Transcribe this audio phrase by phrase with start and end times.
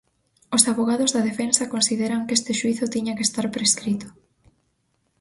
[0.55, 4.07] Os avogados da defensa consideran que este xuízo tiña que estar prescrito.